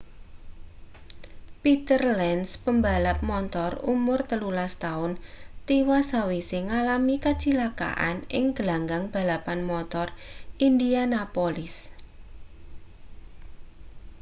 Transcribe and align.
peter 1.61 2.01
lenz 2.19 2.49
pembalap 2.65 3.19
montor 3.29 3.71
umur 3.93 4.19
13 4.31 4.81
taun 4.83 5.11
tiwas 5.67 6.05
sawise 6.13 6.59
ngalami 6.67 7.15
kacilakan 7.25 8.15
ing 8.37 8.45
glanggang 8.57 9.03
balapan 9.13 9.59
motor 9.71 10.07
indianapolis 10.67 11.75